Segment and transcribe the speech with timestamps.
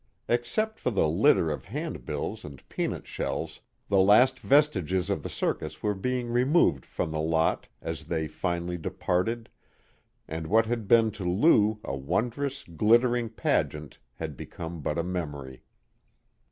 [0.27, 5.29] Except for the litter of hand bills and peanut shells, the last vestiges of the
[5.29, 9.47] circus were being removed from the lot as they finally departed,
[10.27, 15.61] and what had been to Lou a wondrous, glittering pageant had become but a memory.